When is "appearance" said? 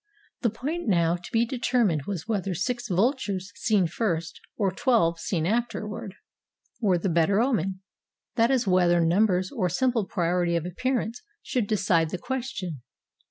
10.65-11.21